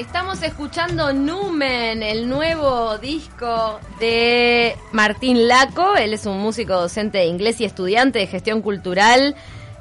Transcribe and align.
Estamos 0.00 0.42
escuchando 0.42 1.12
Numen, 1.12 2.02
el 2.02 2.26
nuevo 2.26 2.96
disco 2.96 3.78
de 4.00 4.74
Martín 4.92 5.46
Laco. 5.46 5.94
Él 5.94 6.14
es 6.14 6.24
un 6.24 6.38
músico 6.38 6.72
docente 6.72 7.18
de 7.18 7.26
inglés 7.26 7.60
y 7.60 7.66
estudiante 7.66 8.18
de 8.18 8.26
gestión 8.26 8.62
cultural. 8.62 9.36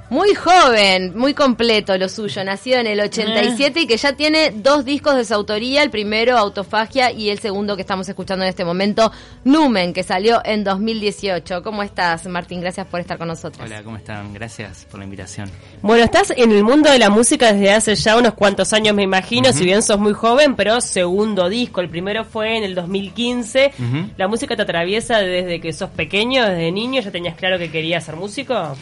Muy 0.10 0.34
joven, 0.34 1.16
muy 1.16 1.36
completo 1.36 1.96
lo 1.96 2.09
suyo, 2.09 2.44
nacido 2.44 2.80
en 2.80 2.88
el 2.88 3.00
87 3.00 3.82
y 3.82 3.86
que 3.86 3.96
ya 3.96 4.14
tiene 4.14 4.50
dos 4.50 4.84
discos 4.84 5.16
de 5.16 5.23
su 5.23 5.36
autoría, 5.36 5.84
el 5.84 5.91
primero 5.91 6.36
Autofagia 6.36 7.12
y 7.12 7.30
el 7.30 7.38
segundo 7.38 7.76
que 7.76 7.84
estamos 7.84 8.09
escuchando 8.09 8.44
en 8.44 8.50
este 8.50 8.66
momento, 8.66 9.12
Numen, 9.44 9.94
que 9.94 10.02
salió 10.02 10.41
en 10.44 10.64
2018. 10.64 11.62
¿Cómo 11.62 11.84
estás, 11.84 12.26
Martín? 12.26 12.59
Gracias 12.59 12.88
por 12.88 13.00
estar 13.00 13.20
con 13.20 13.27
nosotros. 13.27 13.64
Hola, 13.64 13.84
¿cómo 13.84 13.98
están? 13.98 14.34
Gracias 14.34 14.88
por 14.90 15.00
la 15.00 15.03
invitación. 15.03 15.52
Bueno, 15.84 16.03
estás 16.03 16.34
en 16.36 16.53
el 16.53 16.64
mundo 16.64 16.89
de 16.89 16.98
la 16.98 17.12
música 17.12 17.53
desde 17.53 17.72
hace 17.72 17.94
ya 17.94 18.17
unos 18.17 18.34
cuantos 18.34 18.73
años, 18.73 18.95
me 18.95 19.03
imagino, 19.03 19.53
si 19.53 19.64
bien 19.64 19.84
sos 19.84 20.00
muy 20.00 20.14
joven, 20.14 20.55
pero 20.55 20.81
segundo 20.81 21.50
disco, 21.50 21.81
el 21.81 21.89
primero 21.89 22.26
fue 22.26 22.58
en 22.58 22.64
el 22.64 22.73
2015. 22.73 23.73
¿La 24.17 24.28
música 24.28 24.55
te 24.55 24.64
atraviesa 24.64 25.20
desde 25.20 25.62
que 25.62 25.72
sos 25.72 25.91
pequeño, 25.91 26.50
desde 26.50 26.72
niño? 26.72 27.00
¿Ya 27.00 27.12
tenías 27.12 27.36
claro 27.36 27.59
que 27.59 27.70
querías 27.70 28.03
ser 28.03 28.16
músico? 28.16 28.76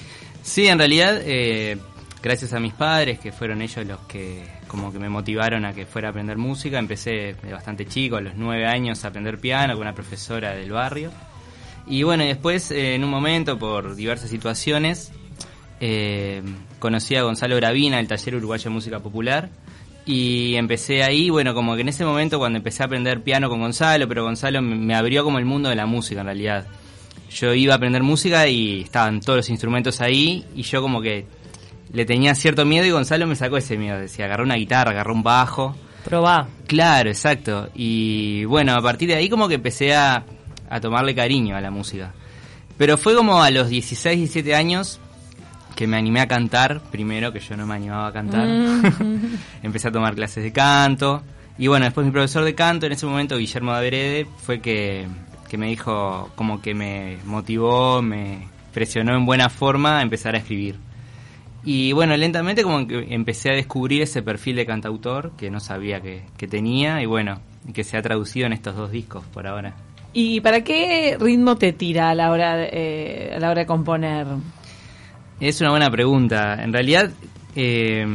Sí, 0.48 0.66
en 0.66 0.80
realidad, 0.80 1.20
eh, 1.26 1.78
gracias 2.24 2.54
a 2.54 2.60
mis 2.62 2.74
padres, 2.74 3.20
que 3.20 3.34
fueron 3.34 3.62
ellos 3.62 3.86
los 3.86 4.00
que 4.08 4.46
como 4.68 4.94
que 4.94 4.98
me 4.98 5.10
motivaron 5.10 5.66
a 5.66 5.74
que 5.74 5.86
fuera 5.86 6.08
a 6.08 6.12
aprender 6.12 6.38
música, 6.38 6.80
empecé 6.80 7.36
bastante 7.52 7.86
chico, 7.86 8.16
a 8.16 8.22
los 8.22 8.36
nueve 8.36 8.66
años, 8.66 9.04
a 9.04 9.10
aprender 9.10 9.40
piano 9.40 9.74
con 9.74 9.82
una 9.82 9.94
profesora 9.94 10.56
del 10.56 10.72
barrio. 10.72 11.12
Y 11.86 12.04
bueno, 12.04 12.24
después, 12.24 12.72
eh, 12.72 12.96
en 12.96 13.04
un 13.04 13.10
momento, 13.10 13.60
por 13.60 13.94
diversas 13.94 14.30
situaciones, 14.30 15.12
eh, 15.82 16.42
conocí 16.80 17.18
a 17.18 17.24
Gonzalo 17.24 17.58
Gravina, 17.58 18.00
el 18.00 18.08
taller 18.08 18.38
uruguayo 18.38 18.64
de 18.64 18.70
música 18.70 19.00
popular, 19.02 19.50
y 20.06 20.56
empecé 20.56 21.04
ahí, 21.04 21.30
bueno, 21.30 21.54
como 21.54 21.76
que 21.76 21.82
en 21.82 21.90
ese 21.90 22.06
momento 22.06 22.40
cuando 22.40 22.58
empecé 22.58 22.84
a 22.84 22.86
aprender 22.86 23.22
piano 23.22 23.50
con 23.50 23.60
Gonzalo, 23.60 24.08
pero 24.08 24.24
Gonzalo 24.24 24.62
me 24.62 24.96
abrió 24.96 25.26
como 25.26 25.40
el 25.40 25.46
mundo 25.46 25.68
de 25.68 25.76
la 25.76 25.86
música 25.86 26.22
en 26.22 26.28
realidad 26.28 26.68
yo 27.30 27.54
iba 27.54 27.74
a 27.74 27.78
aprender 27.78 28.04
música 28.04 28.48
y 28.48 28.82
estaban 28.82 29.22
todos 29.22 29.38
los 29.38 29.50
instrumentos 29.50 30.02
ahí 30.02 30.46
y 30.56 30.64
yo 30.64 30.82
como 30.82 31.02
que 31.02 31.26
le 31.92 32.06
tenía 32.06 32.36
cierto 32.36 32.66
miedo 32.66 32.86
y 32.86 32.92
Gonzalo 32.92 33.28
me 33.28 33.36
sacó 33.36 33.58
ese 33.58 33.78
miedo. 33.78 34.00
Decía, 34.00 34.26
agarró 34.26 34.44
una 34.44 34.56
guitarra, 34.56 34.92
agarró 34.92 35.14
un 35.14 35.24
bajo. 35.24 35.76
Probá. 36.04 36.48
Claro, 36.68 37.10
exacto. 37.10 37.70
Y 37.76 38.46
bueno, 38.46 38.74
a 38.74 38.82
partir 38.82 39.10
de 39.10 39.16
ahí 39.16 39.30
como 39.30 39.48
que 39.48 39.56
empecé 39.56 39.96
a, 39.96 40.24
a 40.70 40.80
tomarle 40.80 41.16
cariño 41.16 41.56
a 41.56 41.62
la 41.62 41.72
música. 41.72 42.14
Pero 42.78 42.98
fue 42.98 43.16
como 43.16 43.42
a 43.42 43.50
los 43.50 43.70
16, 43.70 44.18
17 44.18 44.56
años 44.56 45.00
que 45.76 45.88
me 45.88 45.98
animé 45.98 46.22
a 46.22 46.28
cantar 46.28 46.82
primero, 46.92 47.32
que 47.32 47.40
yo 47.40 47.56
no 47.56 47.66
me 47.66 47.76
animaba 47.76 48.08
a 48.08 48.14
cantar. 48.14 48.48
Mm. 48.48 49.38
empecé 49.64 49.88
a 49.88 49.92
tomar 49.92 50.16
clases 50.16 50.44
de 50.44 50.52
canto. 50.52 51.24
Y 51.58 51.68
bueno, 51.68 51.86
después 51.86 52.06
mi 52.06 52.12
profesor 52.12 52.44
de 52.44 52.54
canto, 52.54 52.86
en 52.86 52.92
ese 52.92 53.06
momento, 53.06 53.38
Guillermo 53.38 53.72
Daverede, 53.72 54.28
fue 54.44 54.60
que 54.60 55.08
que 55.50 55.58
me 55.58 55.68
dijo, 55.68 56.30
como 56.36 56.62
que 56.62 56.74
me 56.74 57.18
motivó, 57.26 58.02
me 58.02 58.48
presionó 58.74 59.16
en 59.16 59.26
buena 59.26 59.50
forma 59.50 60.00
a 60.00 60.02
empezar 60.02 60.36
a 60.36 60.40
escribir. 60.40 60.76
Y 61.64 61.92
bueno, 61.94 62.16
lentamente 62.16 62.64
como 62.64 62.88
que 62.88 63.08
empecé 63.10 63.52
a 63.52 63.56
descubrir 63.56 64.02
ese 64.02 64.22
perfil 64.22 64.56
de 64.56 64.66
cantautor 64.66 65.32
que 65.38 65.50
no 65.50 65.60
sabía 65.60 66.02
que, 66.02 66.48
tenía 66.48 67.02
y 67.02 67.06
bueno, 67.06 67.42
que 67.74 67.84
se 67.84 67.98
ha 67.98 68.02
traducido 68.02 68.46
en 68.46 68.54
estos 68.54 68.76
dos 68.76 68.92
discos 68.92 69.26
por 69.34 69.48
ahora. 69.48 69.76
¿Y 70.14 70.40
para 70.42 70.64
qué 70.64 71.18
ritmo 71.20 71.58
te 71.58 71.74
tira 71.74 72.10
a 72.10 72.16
la 72.16 72.32
hora 72.32 72.56
de, 72.56 72.70
eh, 72.72 73.34
a 73.36 73.40
la 73.40 73.52
hora 73.52 73.62
de 73.62 73.66
componer? 73.66 74.28
Es 75.40 75.60
una 75.62 75.72
buena 75.72 75.90
pregunta. 75.92 76.64
En 76.64 76.72
realidad, 76.72 77.12
eh, 77.56 78.06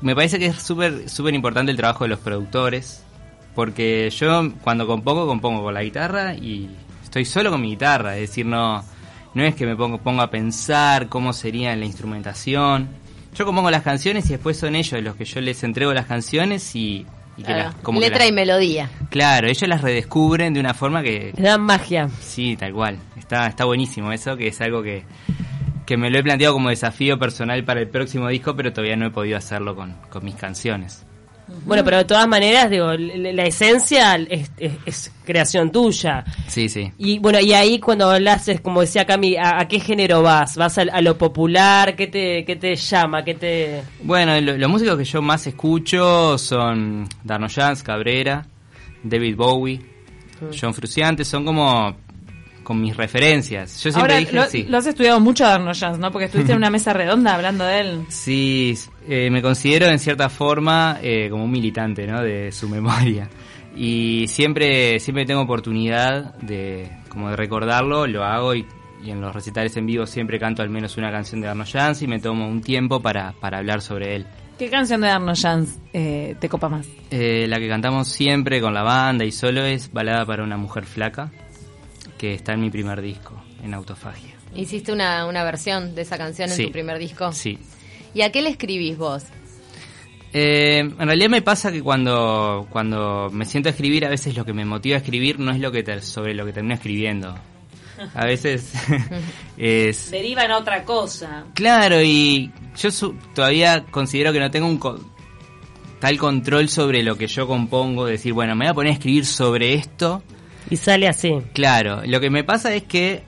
me 0.00 0.14
parece 0.14 0.38
que 0.38 0.46
es 0.46 0.56
súper 0.56 1.08
súper 1.08 1.34
importante 1.34 1.72
el 1.72 1.76
trabajo 1.76 2.04
de 2.04 2.10
los 2.10 2.20
productores 2.20 3.05
porque 3.56 4.10
yo 4.10 4.52
cuando 4.60 4.86
compongo, 4.86 5.26
compongo 5.26 5.62
con 5.62 5.72
la 5.72 5.82
guitarra 5.82 6.34
y 6.34 6.68
estoy 7.02 7.24
solo 7.24 7.50
con 7.50 7.62
mi 7.62 7.70
guitarra, 7.70 8.14
es 8.14 8.28
decir, 8.28 8.44
no, 8.44 8.84
no 9.32 9.42
es 9.44 9.54
que 9.54 9.64
me 9.64 9.74
pongo, 9.74 9.96
pongo 9.96 10.20
a 10.20 10.30
pensar 10.30 11.08
cómo 11.08 11.32
sería 11.32 11.74
la 11.74 11.86
instrumentación. 11.86 12.90
Yo 13.34 13.46
compongo 13.46 13.70
las 13.70 13.82
canciones 13.82 14.26
y 14.26 14.34
después 14.34 14.58
son 14.58 14.76
ellos 14.76 15.02
los 15.02 15.16
que 15.16 15.24
yo 15.24 15.40
les 15.40 15.64
entrego 15.64 15.94
las 15.94 16.04
canciones 16.04 16.76
y, 16.76 17.06
como 17.82 17.98
letra 17.98 18.26
y 18.26 18.32
melodía. 18.32 18.90
Claro, 19.08 19.48
ellos 19.48 19.66
las 19.66 19.80
redescubren 19.80 20.52
de 20.52 20.60
una 20.60 20.74
forma 20.74 21.02
que... 21.02 21.32
Le 21.34 21.42
dan 21.48 21.62
magia. 21.62 22.10
Sí, 22.20 22.58
tal 22.58 22.74
cual. 22.74 22.98
Está, 23.16 23.46
está 23.46 23.64
buenísimo 23.64 24.12
eso, 24.12 24.36
que 24.36 24.48
es 24.48 24.60
algo 24.60 24.82
que, 24.82 25.04
que 25.86 25.96
me 25.96 26.10
lo 26.10 26.18
he 26.18 26.22
planteado 26.22 26.52
como 26.52 26.68
desafío 26.68 27.18
personal 27.18 27.64
para 27.64 27.80
el 27.80 27.88
próximo 27.88 28.28
disco, 28.28 28.54
pero 28.54 28.74
todavía 28.74 28.96
no 28.96 29.06
he 29.06 29.10
podido 29.10 29.38
hacerlo 29.38 29.74
con, 29.74 29.94
con 30.10 30.22
mis 30.26 30.34
canciones. 30.34 31.06
Bueno, 31.64 31.84
pero 31.84 31.98
de 31.98 32.04
todas 32.04 32.26
maneras, 32.26 32.70
digo, 32.70 32.92
la 32.92 33.44
esencia 33.44 34.16
es, 34.16 35.12
creación 35.24 35.70
tuya. 35.70 36.24
Sí, 36.48 36.68
sí. 36.68 36.92
Y 36.98 37.18
bueno, 37.18 37.40
y 37.40 37.52
ahí 37.52 37.78
cuando 37.78 38.10
hablas, 38.10 38.50
como 38.62 38.80
decía 38.80 39.04
Cami, 39.04 39.36
¿a, 39.36 39.66
qué 39.68 39.78
género 39.80 40.22
vas? 40.22 40.56
¿Vas 40.56 40.78
a, 40.78 41.00
lo 41.00 41.16
popular? 41.16 41.94
¿Qué 41.94 42.08
te, 42.08 42.44
qué 42.44 42.56
te 42.56 42.74
llama? 42.74 43.24
¿Qué 43.24 43.34
te...? 43.34 43.82
Bueno, 44.02 44.40
los 44.40 44.70
músicos 44.70 44.96
que 44.96 45.04
yo 45.04 45.22
más 45.22 45.46
escucho 45.46 46.36
son 46.38 47.08
Darno 47.22 47.48
Jans, 47.48 47.82
Cabrera, 47.82 48.46
David 49.02 49.36
Bowie. 49.36 49.96
John 50.58 50.74
Fruciante, 50.74 51.24
son 51.24 51.44
como 51.44 51.96
con 52.66 52.80
mis 52.80 52.96
referencias. 52.96 53.80
Yo 53.80 53.92
siempre 53.92 54.18
dije, 54.18 54.32
lo, 54.32 54.44
sí. 54.46 54.64
lo 54.68 54.78
has 54.78 54.86
estudiado 54.88 55.20
mucho 55.20 55.44
a 55.46 55.50
Darno 55.50 55.72
Jans, 55.72 56.00
¿no? 56.00 56.10
Porque 56.10 56.24
estuviste 56.24 56.50
en 56.50 56.58
una 56.58 56.68
mesa 56.68 56.92
redonda 56.92 57.32
hablando 57.32 57.64
de 57.64 57.78
él. 57.80 58.00
Sí, 58.08 58.76
eh, 59.08 59.30
me 59.30 59.40
considero 59.40 59.86
en 59.86 60.00
cierta 60.00 60.28
forma 60.28 60.98
eh, 61.00 61.28
como 61.30 61.44
un 61.44 61.50
militante, 61.52 62.08
¿no? 62.08 62.20
De 62.20 62.50
su 62.50 62.68
memoria. 62.68 63.30
Y 63.76 64.26
siempre, 64.26 64.98
siempre 64.98 65.24
tengo 65.24 65.42
oportunidad 65.42 66.34
de, 66.38 66.90
como 67.08 67.30
de 67.30 67.36
recordarlo, 67.36 68.08
lo 68.08 68.24
hago 68.24 68.52
y, 68.52 68.66
en 69.04 69.20
los 69.20 69.32
recitales 69.32 69.76
en 69.76 69.86
vivo 69.86 70.04
siempre 70.04 70.40
canto 70.40 70.62
al 70.62 70.70
menos 70.70 70.96
una 70.96 71.12
canción 71.12 71.40
de 71.40 71.46
Arno 71.46 71.64
Jans 71.64 72.02
y 72.02 72.08
me 72.08 72.18
tomo 72.18 72.48
un 72.48 72.62
tiempo 72.62 72.98
para, 73.00 73.32
para 73.38 73.58
hablar 73.58 73.80
sobre 73.80 74.16
él. 74.16 74.26
¿Qué 74.58 74.68
canción 74.70 75.02
de 75.02 75.08
Arno 75.08 75.34
Jans 75.40 75.78
eh, 75.92 76.34
te 76.40 76.48
copa 76.48 76.68
más? 76.68 76.88
la 77.12 77.58
que 77.60 77.68
cantamos 77.68 78.08
siempre 78.08 78.60
con 78.60 78.74
la 78.74 78.82
banda 78.82 79.24
y 79.24 79.30
solo 79.30 79.64
es 79.64 79.92
Balada 79.92 80.26
para 80.26 80.42
una 80.42 80.56
mujer 80.56 80.84
flaca 80.84 81.30
que 82.18 82.34
está 82.34 82.54
en 82.54 82.60
mi 82.60 82.70
primer 82.70 83.00
disco, 83.00 83.42
en 83.62 83.74
Autofagia. 83.74 84.34
¿Hiciste 84.54 84.92
una, 84.92 85.26
una 85.26 85.44
versión 85.44 85.94
de 85.94 86.02
esa 86.02 86.16
canción 86.16 86.50
en 86.50 86.66
tu 86.66 86.72
primer 86.72 86.98
disco? 86.98 87.32
Sí. 87.32 87.58
¿Y 88.14 88.22
a 88.22 88.32
qué 88.32 88.42
le 88.42 88.50
escribís 88.50 88.96
vos? 88.96 89.24
Eh, 90.32 90.78
en 90.80 90.98
realidad 90.98 91.28
me 91.28 91.42
pasa 91.42 91.70
que 91.70 91.82
cuando, 91.82 92.66
cuando 92.70 93.30
me 93.30 93.44
siento 93.44 93.68
a 93.68 93.72
escribir, 93.72 94.04
a 94.04 94.08
veces 94.08 94.36
lo 94.36 94.44
que 94.44 94.52
me 94.52 94.64
motiva 94.64 94.96
a 94.96 94.98
escribir 94.98 95.38
no 95.38 95.52
es 95.52 95.60
lo 95.60 95.70
que 95.70 96.00
sobre 96.00 96.34
lo 96.34 96.44
que 96.44 96.52
termino 96.52 96.74
escribiendo. 96.74 97.34
A 98.14 98.26
veces 98.26 98.72
es... 99.56 100.10
Deriva 100.10 100.44
en 100.44 100.52
otra 100.52 100.84
cosa. 100.84 101.44
Claro, 101.54 102.02
y 102.02 102.50
yo 102.76 102.90
todavía 103.34 103.84
considero 103.90 104.32
que 104.32 104.40
no 104.40 104.50
tengo 104.50 104.66
un 104.66 104.78
tal 106.00 106.18
control 106.18 106.68
sobre 106.68 107.02
lo 107.02 107.16
que 107.16 107.26
yo 107.26 107.46
compongo, 107.46 108.04
decir, 108.04 108.32
bueno, 108.32 108.54
me 108.54 108.66
voy 108.66 108.70
a 108.70 108.74
poner 108.74 108.92
a 108.92 108.94
escribir 108.94 109.24
sobre 109.24 109.74
esto 109.74 110.22
y 110.70 110.76
sale 110.76 111.08
así. 111.08 111.34
Claro, 111.52 112.02
lo 112.04 112.20
que 112.20 112.30
me 112.30 112.44
pasa 112.44 112.74
es 112.74 112.84
que 112.84 113.22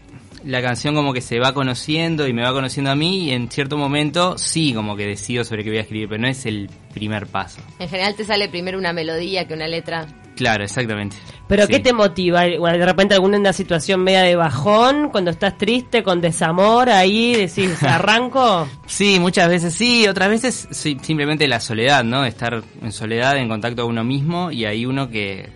la 0.45 0.63
canción 0.63 0.95
como 0.95 1.13
que 1.13 1.21
se 1.21 1.39
va 1.39 1.53
conociendo 1.53 2.27
y 2.27 2.33
me 2.33 2.43
va 2.43 2.53
conociendo 2.53 2.91
a 2.91 2.95
mí 2.95 3.27
y 3.27 3.33
en 3.33 3.51
cierto 3.51 3.77
momento 3.77 4.39
sí 4.39 4.73
como 4.73 4.97
que 4.97 5.07
decido 5.07 5.45
sobre 5.45 5.65
qué 5.65 5.71
voy 5.71 5.79
a 5.79 5.83
escribir, 5.83 6.09
pero 6.09 6.23
no 6.23 6.29
es 6.29 6.47
el 6.47 6.71
primer 6.95 7.27
paso. 7.27 7.61
En 7.79 7.89
general 7.89 8.15
te 8.15 8.25
sale 8.25 8.49
primero 8.49 8.79
una 8.79 8.93
melodía 8.93 9.47
que 9.47 9.55
una 9.55 9.69
letra. 9.69 10.07
Claro, 10.37 10.63
exactamente. 10.63 11.17
¿Pero 11.49 11.67
qué 11.67 11.81
te 11.81 11.93
motiva? 11.93 12.43
¿De 12.43 12.87
repente 12.87 13.15
alguna 13.15 13.53
situación 13.53 14.05
media 14.05 14.23
de 14.23 14.37
bajón? 14.37 15.09
Cuando 15.11 15.33
estás 15.33 15.59
triste, 15.59 16.05
con 16.05 16.21
desamor, 16.21 16.89
ahí 16.91 17.35
decís, 17.35 17.83
¿arranco? 17.83 18.69
sí, 18.87 19.19
muchas 19.19 19.49
veces 19.49 19.75
sí, 19.75 20.07
otras 20.07 20.29
veces 20.29 20.69
simplemente 20.71 21.49
la 21.49 21.59
soledad, 21.59 22.05
¿no? 22.05 22.25
Estar 22.25 22.63
en 22.81 22.93
soledad, 22.93 23.37
en 23.39 23.49
contacto 23.49 23.83
con 23.83 23.93
uno 23.93 24.05
mismo 24.05 24.53
y 24.53 24.65
hay 24.67 24.87
uno 24.87 25.09
que 25.09 25.49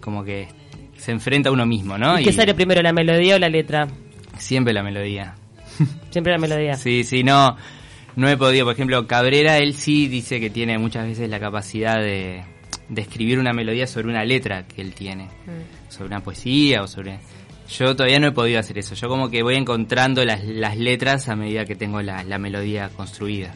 como 0.00 0.24
que 0.24 0.48
se 1.02 1.10
enfrenta 1.10 1.48
a 1.48 1.52
uno 1.52 1.66
mismo, 1.66 1.98
¿no? 1.98 2.20
¿Y, 2.20 2.22
qué 2.22 2.32
sale 2.32 2.54
primero, 2.54 2.80
la 2.80 2.92
melodía 2.92 3.34
o 3.34 3.38
la 3.40 3.48
letra? 3.48 3.88
Siempre 4.38 4.72
la 4.72 4.84
melodía. 4.84 5.34
Siempre 6.10 6.32
la 6.32 6.38
melodía. 6.38 6.74
sí, 6.74 7.02
sí, 7.02 7.24
no, 7.24 7.56
no 8.14 8.28
he 8.28 8.36
podido. 8.36 8.66
Por 8.66 8.74
ejemplo, 8.74 9.04
Cabrera, 9.08 9.58
él 9.58 9.74
sí 9.74 10.06
dice 10.06 10.38
que 10.38 10.48
tiene 10.48 10.78
muchas 10.78 11.04
veces 11.04 11.28
la 11.28 11.40
capacidad 11.40 11.98
de, 11.98 12.44
de 12.88 13.02
escribir 13.02 13.40
una 13.40 13.52
melodía 13.52 13.88
sobre 13.88 14.08
una 14.08 14.24
letra 14.24 14.68
que 14.68 14.80
él 14.80 14.94
tiene, 14.94 15.24
mm. 15.24 15.90
sobre 15.90 16.06
una 16.06 16.20
poesía 16.20 16.82
o 16.82 16.86
sobre... 16.86 17.18
Yo 17.78 17.96
todavía 17.96 18.20
no 18.20 18.28
he 18.28 18.32
podido 18.32 18.60
hacer 18.60 18.78
eso. 18.78 18.94
Yo 18.94 19.08
como 19.08 19.30
que 19.30 19.42
voy 19.42 19.56
encontrando 19.56 20.24
las, 20.24 20.44
las 20.44 20.76
letras 20.76 21.28
a 21.28 21.36
medida 21.36 21.64
que 21.64 21.74
tengo 21.74 22.02
la, 22.02 22.22
la 22.22 22.38
melodía 22.38 22.90
construida. 22.90 23.54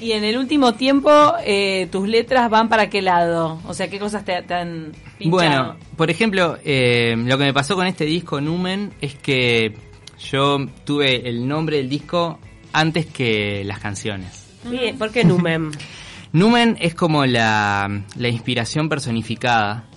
Y 0.00 0.12
en 0.12 0.24
el 0.24 0.38
último 0.38 0.74
tiempo, 0.74 1.10
eh, 1.44 1.88
¿tus 1.90 2.08
letras 2.08 2.48
van 2.50 2.68
para 2.68 2.88
qué 2.88 3.02
lado? 3.02 3.60
O 3.66 3.74
sea, 3.74 3.88
¿qué 3.88 3.98
cosas 3.98 4.24
te, 4.24 4.32
han 4.36 4.92
pinchado? 5.18 5.30
Bueno, 5.30 5.76
por 5.96 6.10
ejemplo, 6.10 6.56
eh, 6.64 7.14
lo 7.16 7.36
que 7.36 7.44
me 7.44 7.52
pasó 7.52 7.74
con 7.74 7.86
este 7.86 8.04
disco 8.04 8.40
Numen 8.40 8.92
es 9.00 9.16
que 9.16 9.76
yo 10.18 10.66
tuve 10.84 11.28
el 11.28 11.46
nombre 11.46 11.78
del 11.78 11.88
disco 11.88 12.38
antes 12.72 13.06
que 13.06 13.64
las 13.64 13.80
canciones. 13.80 14.46
Bien, 14.64 14.96
¿por 14.96 15.10
qué 15.10 15.24
Numen? 15.24 15.72
Numen 16.32 16.76
es 16.80 16.94
como 16.94 17.26
la, 17.26 18.04
la 18.16 18.28
inspiración 18.28 18.88
personificada 18.88 19.88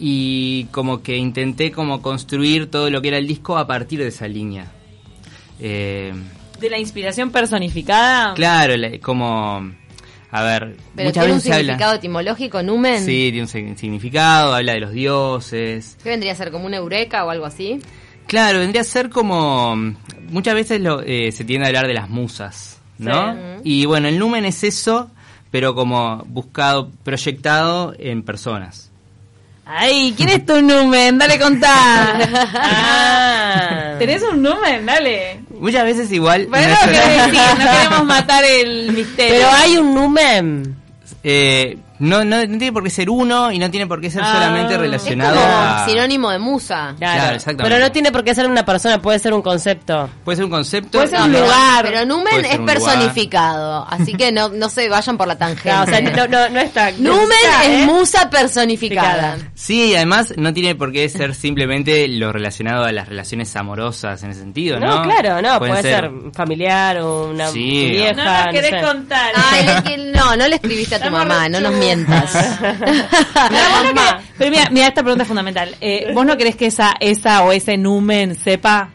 y 0.00 0.64
como 0.70 1.02
que 1.02 1.16
intenté 1.16 1.72
como 1.72 2.00
construir 2.02 2.70
todo 2.70 2.90
lo 2.90 3.00
que 3.02 3.08
era 3.08 3.18
el 3.18 3.26
disco 3.26 3.56
a 3.58 3.66
partir 3.66 3.98
de 4.00 4.08
esa 4.08 4.28
línea. 4.28 4.66
Eh, 5.60 6.12
De 6.60 6.70
la 6.70 6.78
inspiración 6.78 7.30
personificada. 7.30 8.34
claro, 8.34 8.76
la- 8.76 8.98
como... 9.00 9.72
A 10.30 10.42
ver, 10.42 10.76
Pero 10.94 11.08
muchas 11.08 11.22
tiene 11.24 11.32
un 11.32 11.38
veces 11.38 11.52
habla... 11.52 11.58
significado 11.64 11.94
etimológico, 11.94 12.62
numen. 12.62 12.98
Sí, 13.02 13.30
tiene 13.32 13.42
un 13.42 13.48
sig- 13.48 13.76
significado, 13.76 14.54
habla 14.54 14.74
de 14.74 14.80
los 14.80 14.92
dioses. 14.92 15.96
¿Qué 16.02 16.10
vendría 16.10 16.32
a 16.32 16.34
ser 16.36 16.50
como 16.50 16.66
una 16.66 16.76
eureka 16.76 17.24
o 17.24 17.30
algo 17.30 17.46
así? 17.46 17.80
Claro, 18.26 18.58
vendría 18.58 18.82
a 18.82 18.84
ser 18.84 19.08
como... 19.08 19.74
Muchas 20.28 20.54
veces 20.54 20.82
lo, 20.82 21.00
eh, 21.02 21.32
se 21.32 21.44
tiende 21.44 21.64
a 21.64 21.68
hablar 21.68 21.86
de 21.86 21.94
las 21.94 22.10
musas, 22.10 22.78
¿no? 22.98 23.32
Sí. 23.32 23.38
Y 23.64 23.84
bueno, 23.86 24.08
el 24.08 24.18
numen 24.18 24.44
es 24.44 24.62
eso, 24.64 25.10
pero 25.50 25.74
como 25.74 26.22
buscado, 26.28 26.90
proyectado 27.04 27.94
en 27.98 28.22
personas. 28.22 28.87
Ay, 29.70 30.14
¿quién 30.16 30.30
es 30.30 30.46
tu 30.46 30.62
numen? 30.62 31.18
Dale 31.18 31.38
contá. 31.38 32.18
Ah. 32.54 33.96
¿Tenés 33.98 34.22
un 34.22 34.40
numen? 34.42 34.86
Dale. 34.86 35.40
Muchas 35.60 35.84
veces 35.84 36.10
igual... 36.10 36.46
Bueno, 36.46 36.68
no 36.68 36.90
decir, 36.90 37.26
no 37.58 37.70
queremos 37.72 38.04
matar 38.06 38.44
el 38.44 38.92
misterio. 38.92 39.34
Pero 39.34 39.50
hay 39.50 39.76
un 39.76 39.94
numen. 39.94 40.76
eh, 41.22 41.76
no, 41.98 42.24
no, 42.24 42.36
no 42.38 42.46
tiene 42.58 42.72
por 42.72 42.82
qué 42.84 42.90
ser 42.90 43.10
uno 43.10 43.50
y 43.52 43.58
no 43.58 43.70
tiene 43.70 43.86
por 43.86 44.00
qué 44.00 44.10
ser 44.10 44.22
Ah. 44.24 44.32
solamente 44.34 44.74
Es 44.74 44.80
relacionado 44.80 45.34
como 45.40 45.46
a... 45.56 45.86
sinónimo 45.86 46.30
de 46.30 46.38
musa. 46.38 46.94
Claro, 46.98 47.34
exactamente. 47.36 47.62
Pero 47.74 47.84
no 47.86 47.92
tiene 47.92 48.12
por 48.12 48.24
qué 48.24 48.34
ser 48.34 48.46
una 48.46 48.64
persona, 48.64 49.00
puede 49.00 49.18
ser 49.18 49.32
un 49.34 49.42
concepto. 49.42 50.08
Puede 50.24 50.36
ser 50.36 50.44
un 50.44 50.50
concepto. 50.50 50.98
Puede 50.98 51.08
ser 51.08 51.20
y 51.20 51.22
un 51.24 51.32
lugar. 51.32 51.84
Pero 51.84 52.04
numen 52.06 52.44
es 52.44 52.58
lugar. 52.58 52.74
personificado, 52.76 53.86
así 53.88 54.14
que 54.14 54.32
no, 54.32 54.48
no 54.50 54.68
se 54.68 54.88
vayan 54.88 55.16
por 55.16 55.26
la 55.28 55.36
tangente. 55.36 55.70
No, 55.72 55.82
o 55.82 55.86
sea, 55.86 56.00
no, 56.00 56.26
no, 56.28 56.48
no 56.48 56.60
está. 56.60 56.90
Numen 56.92 57.28
está, 57.44 57.64
es 57.64 57.82
¿eh? 57.82 57.86
musa 57.86 58.30
personificada. 58.30 59.36
Sí, 59.54 59.94
además 59.94 60.34
no 60.36 60.52
tiene 60.52 60.74
por 60.74 60.92
qué 60.92 61.08
ser 61.08 61.34
simplemente 61.34 62.06
lo 62.08 62.32
relacionado 62.32 62.84
a 62.84 62.92
las 62.92 63.08
relaciones 63.08 63.54
amorosas 63.56 64.22
en 64.22 64.30
ese 64.30 64.40
sentido, 64.40 64.78
¿no? 64.78 64.96
No, 64.96 65.02
claro, 65.02 65.40
no, 65.42 65.58
Pueden 65.58 65.74
puede 65.76 65.82
ser, 65.94 66.10
familiar 66.34 66.98
o 66.98 67.30
una 67.30 67.48
Sí. 67.48 67.88
vieja. 67.90 68.12
No 68.14 68.44
nos 68.44 68.54
querés 68.54 68.70
sé. 68.70 68.86
contar. 68.86 69.32
Ay, 69.34 69.66
le- 69.66 69.82
que- 69.82 70.12
no, 70.12 70.36
no 70.36 70.48
le 70.48 70.54
escribiste 70.56 70.94
a 70.94 70.98
tu 70.98 71.04
Estamos 71.06 71.26
mamá, 71.26 71.48
no 71.48 71.60
nos 71.60 71.72
rechudos. 71.72 71.87
Pero, 72.68 73.82
no 73.84 74.00
querés- 74.00 74.16
pero 74.38 74.50
mira, 74.50 74.68
mira, 74.70 74.86
esta 74.88 75.02
pregunta 75.02 75.22
es 75.22 75.28
fundamental. 75.28 75.74
Eh, 75.80 76.10
¿Vos 76.14 76.24
no 76.26 76.36
querés 76.36 76.56
que 76.56 76.66
esa, 76.66 76.94
esa 77.00 77.42
o 77.42 77.52
ese 77.52 77.76
numen 77.76 78.34
sepa? 78.34 78.90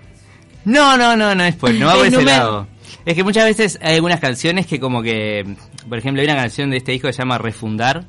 No, 0.66 0.98
no, 0.98 1.16
no, 1.18 1.36
no 1.36 1.44
es 1.44 1.56
por, 1.56 1.74
no 1.74 1.88
va 1.88 1.96
por 1.96 2.08
ese 2.08 2.18
numen- 2.18 2.26
lado. 2.26 2.68
Es 3.06 3.16
que 3.16 3.24
muchas 3.24 3.44
veces 3.46 3.80
hay 3.82 3.96
algunas 3.96 4.20
canciones 4.22 4.66
que 4.66 4.80
como 4.80 5.02
que, 5.02 5.44
por 5.90 5.98
ejemplo, 5.98 6.22
hay 6.22 6.28
una 6.28 6.38
canción 6.38 6.70
de 6.70 6.78
este 6.78 6.94
disco 6.94 7.08
que 7.08 7.14
se 7.14 7.20
llama 7.20 7.38
Refundar 7.38 8.06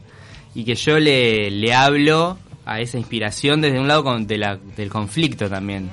y 0.55 0.65
que 0.65 0.75
yo 0.77 0.99
le, 1.01 1.51
le 1.51 1.75
hablo 1.75 2.39
a 2.65 2.81
esa 2.81 2.97
inspiración 2.99 3.61
desde 3.61 3.81
un 3.81 3.89
lado 3.89 4.05
con- 4.05 4.27
de 4.27 4.39
la- 4.39 4.57
del 4.77 4.89
conflicto 4.91 5.49
también. 5.51 5.91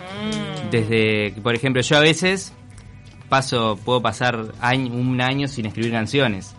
Desde, 0.69 1.31
por 1.41 1.55
ejemplo, 1.55 1.81
yo 1.81 1.97
a 1.97 2.01
veces 2.01 2.53
paso, 3.29 3.79
puedo 3.83 4.01
pasar 4.01 4.45
año- 4.61 4.93
un 4.93 5.19
año 5.21 5.47
sin 5.47 5.65
escribir 5.65 5.91
canciones. 5.91 6.53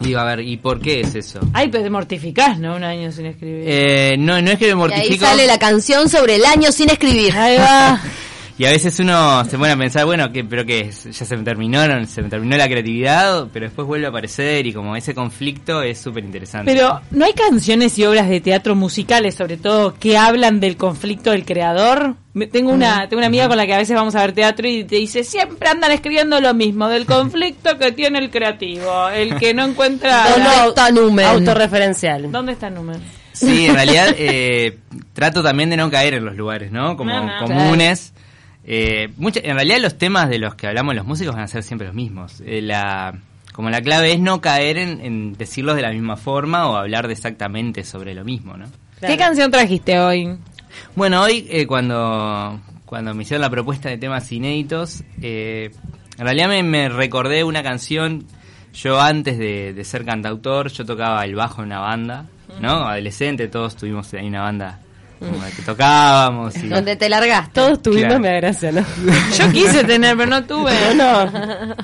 Y 0.00 0.06
digo, 0.08 0.20
a 0.20 0.24
ver, 0.24 0.40
¿y 0.40 0.56
por 0.56 0.80
qué 0.80 1.00
es 1.00 1.14
eso? 1.14 1.40
Ay, 1.52 1.68
pero 1.68 1.84
te 1.84 1.90
mortificás, 1.90 2.58
¿no? 2.58 2.76
Un 2.76 2.84
año 2.84 3.10
sin 3.12 3.26
escribir. 3.26 3.64
Eh, 3.66 4.16
no, 4.18 4.40
no 4.42 4.50
es 4.50 4.58
que 4.58 4.64
me 4.64 4.68
Y 4.68 4.72
ahí 4.72 4.76
mortifico. 4.76 5.24
sale 5.24 5.46
la 5.46 5.58
canción 5.58 6.08
sobre 6.08 6.36
el 6.36 6.44
año 6.44 6.72
sin 6.72 6.90
escribir. 6.90 7.34
Ahí 7.36 7.56
va. 7.58 8.00
Y 8.56 8.66
a 8.66 8.70
veces 8.70 9.00
uno 9.00 9.44
se 9.46 9.58
pone 9.58 9.72
a 9.72 9.76
pensar, 9.76 10.04
bueno, 10.06 10.30
¿qué, 10.30 10.44
¿pero 10.44 10.64
qué 10.64 10.82
es? 10.82 11.02
¿Ya 11.04 11.26
se 11.26 11.36
me 11.36 11.42
terminaron? 11.42 12.06
¿Se 12.06 12.22
me 12.22 12.28
terminó 12.28 12.56
la 12.56 12.68
creatividad? 12.68 13.48
Pero 13.52 13.66
después 13.66 13.84
vuelve 13.84 14.06
a 14.06 14.10
aparecer 14.10 14.64
y 14.68 14.72
como 14.72 14.94
ese 14.94 15.12
conflicto 15.12 15.82
es 15.82 15.98
súper 15.98 16.24
interesante. 16.24 16.72
Pero, 16.72 17.00
¿no 17.10 17.24
hay 17.24 17.32
canciones 17.32 17.98
y 17.98 18.04
obras 18.04 18.28
de 18.28 18.40
teatro 18.40 18.76
musicales, 18.76 19.34
sobre 19.34 19.56
todo, 19.56 19.94
que 19.94 20.16
hablan 20.16 20.60
del 20.60 20.76
conflicto 20.76 21.32
del 21.32 21.44
creador? 21.44 22.14
Me- 22.32 22.46
Tengo 22.46 22.70
una, 22.70 23.08
tengo 23.08 23.18
una 23.18 23.26
amiga 23.26 23.48
con 23.48 23.56
la 23.56 23.66
que 23.66 23.74
a 23.74 23.78
veces 23.78 23.96
vamos 23.96 24.14
a 24.14 24.20
ver 24.20 24.30
teatro 24.32 24.68
y 24.68 24.84
te 24.84 24.96
dice, 24.96 25.24
siempre 25.24 25.68
andan 25.68 25.90
escribiendo 25.90 26.40
lo 26.40 26.54
mismo, 26.54 26.86
del 26.88 27.06
conflicto 27.06 27.76
que 27.76 27.90
tiene 27.90 28.20
el 28.20 28.30
creativo, 28.30 29.08
el 29.08 29.36
que 29.36 29.52
no 29.52 29.64
encuentra... 29.64 30.28
¿Dónde 30.30 30.44
la- 30.48 30.66
está 30.66 30.92
numen? 30.92 31.26
Autorreferencial. 31.26 32.30
¿Dónde 32.30 32.52
está 32.52 32.68
el 32.68 32.74
número? 32.74 33.00
Sí, 33.32 33.66
en 33.66 33.74
realidad 33.74 34.14
eh, 34.16 34.78
trato 35.12 35.42
también 35.42 35.70
de 35.70 35.76
no 35.76 35.90
caer 35.90 36.14
en 36.14 36.24
los 36.24 36.36
lugares, 36.36 36.70
¿no? 36.70 36.96
Como 36.96 37.10
No, 37.10 37.26
no, 37.26 37.46
comunes. 37.48 38.12
Eh, 38.66 39.08
mucha- 39.16 39.40
en 39.42 39.54
realidad 39.56 39.78
los 39.80 39.98
temas 39.98 40.28
de 40.28 40.38
los 40.38 40.54
que 40.54 40.66
hablamos 40.66 40.94
los 40.94 41.04
músicos 41.06 41.34
van 41.34 41.44
a 41.44 41.48
ser 41.48 41.62
siempre 41.62 41.86
los 41.86 41.94
mismos. 41.96 42.40
Eh, 42.46 42.62
la, 42.62 43.14
como 43.52 43.68
la 43.70 43.80
clave 43.82 44.12
es 44.12 44.20
no 44.20 44.40
caer 44.40 44.78
en, 44.78 45.00
en 45.00 45.32
decirlos 45.34 45.76
de 45.76 45.82
la 45.82 45.90
misma 45.90 46.16
forma 46.16 46.68
o 46.68 46.76
hablar 46.76 47.06
de 47.06 47.12
exactamente 47.12 47.84
sobre 47.84 48.14
lo 48.14 48.24
mismo, 48.24 48.56
¿no? 48.56 48.66
¿Qué 49.00 49.16
canción 49.18 49.50
trajiste 49.50 49.98
hoy? 50.00 50.38
Bueno, 50.96 51.22
hoy 51.22 51.46
eh, 51.50 51.66
cuando, 51.66 52.58
cuando 52.86 53.14
me 53.14 53.22
hicieron 53.22 53.42
la 53.42 53.50
propuesta 53.50 53.88
de 53.90 53.98
temas 53.98 54.30
inéditos, 54.32 55.04
eh, 55.20 55.70
en 56.18 56.24
realidad 56.24 56.48
me, 56.48 56.62
me 56.62 56.88
recordé 56.88 57.44
una 57.44 57.62
canción, 57.62 58.24
yo 58.72 59.00
antes 59.00 59.36
de, 59.38 59.74
de 59.74 59.84
ser 59.84 60.04
cantautor, 60.06 60.70
yo 60.70 60.84
tocaba 60.86 61.22
el 61.24 61.34
bajo 61.34 61.60
en 61.60 61.66
una 61.66 61.80
banda, 61.80 62.26
¿no? 62.60 62.86
Adolescente, 62.88 63.46
todos 63.48 63.76
tuvimos 63.76 64.12
ahí 64.14 64.26
una 64.26 64.42
banda 64.42 64.80
como 65.24 65.44
que 65.44 65.62
tocábamos 65.62 66.56
y... 66.56 66.68
Donde 66.68 66.96
te 66.96 67.08
largaste. 67.08 67.52
Todos 67.54 67.82
tuvimos 67.82 68.04
Claro. 68.06 68.20
me 68.20 68.36
gracia, 68.36 68.72
¿no? 68.72 68.84
Yo 69.38 69.52
quise 69.52 69.84
tener, 69.84 70.16
pero 70.16 70.30
no 70.30 70.44
tuve. 70.44 70.72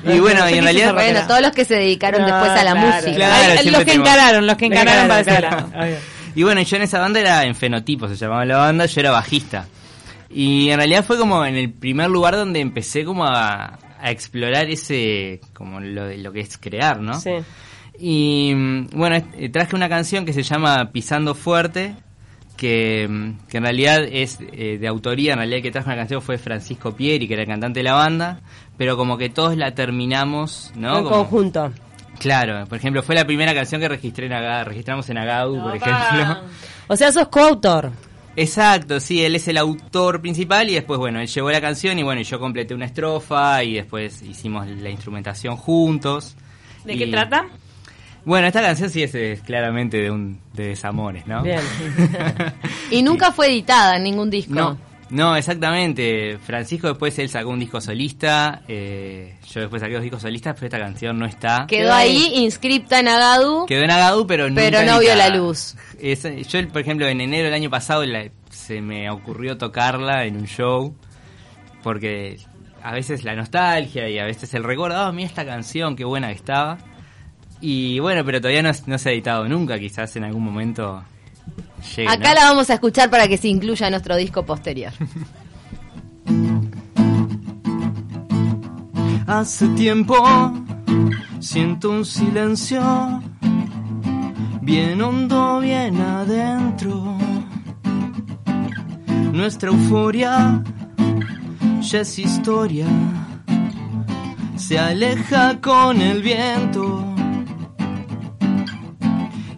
Y 0.05 0.19
bueno, 0.19 0.49
y 0.49 0.53
en 0.53 0.63
realidad... 0.63 0.93
Bueno, 0.93 1.21
todos 1.27 1.41
los 1.41 1.51
que 1.51 1.65
se 1.65 1.75
dedicaron 1.75 2.21
No, 2.21 2.27
después 2.27 2.51
a 2.51 2.63
la 2.63 2.71
claro. 2.73 2.87
música. 2.87 3.13
Claro, 3.15 3.33
Ay, 3.35 3.57
siempre 3.57 3.71
los 3.71 3.83
que 3.83 3.93
encararon, 3.93 4.47
los 4.47 4.55
que 4.57 4.65
encararon 4.65 5.07
para 5.07 5.19
ese 5.21 5.41
lado. 5.41 5.69
Y 6.35 6.43
bueno, 6.43 6.61
yo 6.61 6.77
en 6.77 6.83
esa 6.83 6.99
banda 6.99 7.19
era 7.19 7.43
en 7.45 7.55
Fenotipo, 7.55 8.07
se 8.07 8.15
llamaba 8.15 8.45
la 8.45 8.57
banda, 8.57 8.85
yo 8.85 9.01
era 9.01 9.11
bajista. 9.11 9.67
Y 10.29 10.69
en 10.69 10.77
realidad 10.77 11.03
fue 11.03 11.17
como 11.17 11.45
en 11.45 11.55
el 11.55 11.71
primer 11.73 12.09
lugar 12.09 12.35
donde 12.37 12.61
empecé 12.61 13.03
como 13.03 13.25
a, 13.25 13.77
a 13.99 14.11
explorar 14.11 14.69
ese, 14.69 15.41
como 15.53 15.81
lo, 15.81 16.05
de- 16.05 16.17
lo 16.19 16.31
que 16.31 16.39
es 16.39 16.57
crear, 16.57 17.01
¿no? 17.01 17.15
Sí. 17.19 17.31
Y 17.99 18.53
mm, 18.55 18.87
bueno, 18.93 19.17
eh, 19.37 19.49
traje 19.49 19.75
una 19.75 19.89
canción 19.89 20.25
que 20.25 20.31
se 20.31 20.43
llama 20.43 20.89
Pisando 20.93 21.35
Fuerte, 21.35 21.95
que, 22.57 23.07
mm, 23.09 23.47
que 23.49 23.57
en 23.57 23.63
realidad 23.63 24.03
es 24.03 24.39
eh, 24.53 24.77
de 24.79 24.87
autoría, 24.87 25.33
en 25.33 25.39
realidad 25.39 25.57
el 25.57 25.63
que 25.63 25.71
trajo 25.71 25.87
una 25.89 25.95
canción 25.97 26.21
fue 26.21 26.37
Francisco 26.37 26.95
Pieri, 26.95 27.27
que 27.27 27.33
era 27.33 27.43
el 27.43 27.47
cantante 27.49 27.79
de 27.79 27.83
la 27.83 27.93
banda, 27.93 28.39
pero 28.77 28.97
como 28.97 29.17
que 29.17 29.29
todos 29.29 29.57
la 29.57 29.73
terminamos, 29.73 30.71
¿no? 30.75 30.97
en 30.99 31.03
Como- 31.03 31.15
conjunto. 31.17 31.71
Claro, 32.19 32.65
por 32.67 32.77
ejemplo, 32.77 33.01
fue 33.01 33.15
la 33.15 33.25
primera 33.25 33.53
canción 33.55 33.81
que 33.81 33.87
registré 33.89 34.27
en 34.27 34.33
Aga- 34.33 34.63
registramos 34.63 35.09
en 35.09 35.17
Agadu, 35.17 35.59
por 35.61 35.75
ejemplo. 35.75 36.41
O 36.87 36.95
sea, 36.95 37.11
sos 37.11 37.29
coautor. 37.29 37.91
Exacto, 38.35 38.99
sí, 38.99 39.23
él 39.25 39.35
es 39.35 39.47
el 39.47 39.57
autor 39.57 40.21
principal 40.21 40.69
y 40.69 40.73
después, 40.75 40.99
bueno, 40.99 41.19
él 41.19 41.27
llevó 41.27 41.51
la 41.51 41.59
canción 41.59 41.97
y 41.99 42.03
bueno, 42.03 42.21
y 42.21 42.23
yo 42.23 42.39
completé 42.39 42.73
una 42.75 42.85
estrofa 42.85 43.63
y 43.63 43.73
después 43.73 44.21
hicimos 44.21 44.67
la 44.67 44.89
instrumentación 44.89 45.57
juntos. 45.57 46.35
¿De 46.85 46.93
Y- 46.93 46.97
qué 46.99 47.07
trata? 47.07 47.47
Bueno, 48.25 48.47
esta 48.47 48.61
canción 48.61 48.89
sí 48.89 49.01
es, 49.03 49.15
es 49.15 49.41
claramente 49.41 49.97
de 49.97 50.11
un 50.11 50.39
de 50.53 50.67
desamores, 50.67 51.25
¿no? 51.27 51.41
Bien. 51.43 51.59
Y 52.91 53.01
nunca 53.01 53.31
fue 53.31 53.47
editada 53.47 53.97
en 53.97 54.03
ningún 54.03 54.29
disco. 54.29 54.53
No, 54.53 54.77
no, 55.09 55.35
exactamente. 55.35 56.37
Francisco 56.45 56.87
después 56.89 57.17
él 57.19 57.29
sacó 57.29 57.49
un 57.49 57.59
disco 57.59 57.79
solista, 57.81 58.61
eh, 58.67 59.37
yo 59.51 59.61
después 59.61 59.81
saqué 59.81 59.93
dos 59.95 60.03
discos 60.03 60.21
solistas, 60.21 60.53
pero 60.55 60.65
esta 60.67 60.77
canción 60.79 61.17
no 61.17 61.25
está. 61.25 61.65
Quedó 61.67 61.93
ahí 61.93 62.31
inscripta 62.35 62.99
en 62.99 63.07
Agadu, 63.07 63.65
Quedó 63.65 63.83
en 63.83 63.91
Agadu, 63.91 64.27
pero 64.27 64.47
nunca 64.49 64.61
pero 64.61 64.83
no 64.83 64.99
vio 64.99 65.15
la 65.15 65.29
luz. 65.29 65.75
Es- 65.99 66.23
yo, 66.47 66.67
por 66.69 66.81
ejemplo, 66.81 67.07
en 67.07 67.21
enero 67.21 67.45
del 67.45 67.53
año 67.53 67.69
pasado 67.69 68.05
la- 68.05 68.29
se 68.49 68.81
me 68.81 69.09
ocurrió 69.09 69.57
tocarla 69.57 70.25
en 70.25 70.35
un 70.37 70.45
show, 70.47 70.95
porque 71.83 72.37
a 72.83 72.93
veces 72.93 73.23
la 73.23 73.35
nostalgia 73.35 74.09
y 74.09 74.19
a 74.19 74.25
veces 74.25 74.53
el 74.53 74.63
recuerdo, 74.63 74.99
ah, 74.99 75.11
mira 75.11 75.27
esta 75.27 75.45
canción, 75.45 75.95
qué 75.95 76.03
buena 76.03 76.27
que 76.27 76.35
estaba. 76.35 76.77
Y 77.61 77.99
bueno, 77.99 78.25
pero 78.25 78.41
todavía 78.41 78.63
no, 78.63 78.71
no 78.87 78.97
se 78.97 79.09
ha 79.09 79.11
editado 79.11 79.47
nunca, 79.47 79.77
quizás 79.79 80.15
en 80.15 80.23
algún 80.23 80.43
momento 80.43 81.03
llegue. 81.95 82.09
Acá 82.09 82.29
¿no? 82.29 82.35
la 82.35 82.45
vamos 82.45 82.69
a 82.71 82.73
escuchar 82.73 83.09
para 83.09 83.27
que 83.27 83.37
se 83.37 83.47
incluya 83.47 83.87
en 83.87 83.91
nuestro 83.91 84.15
disco 84.15 84.43
posterior. 84.45 84.91
Hace 89.27 89.67
tiempo 89.69 90.15
siento 91.39 91.91
un 91.91 92.03
silencio 92.03 93.21
bien 94.61 95.01
hondo, 95.01 95.59
bien 95.59 96.01
adentro. 96.01 97.17
Nuestra 99.31 99.69
euforia 99.69 100.61
ya 101.81 102.01
es 102.01 102.19
historia, 102.19 102.87
se 104.57 104.77
aleja 104.77 105.61
con 105.61 106.01
el 106.01 106.21
viento. 106.21 107.10